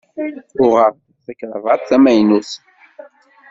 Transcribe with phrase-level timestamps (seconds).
[0.63, 2.51] Uɣeɣ-d takravat tamaynut.